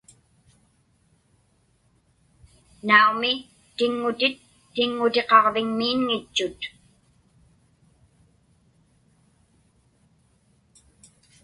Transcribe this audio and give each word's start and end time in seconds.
Naumi, 2.87 3.31
tiŋŋutit 3.75 4.35
tiŋŋutiqaġviŋmiinŋitchut. 4.73 6.59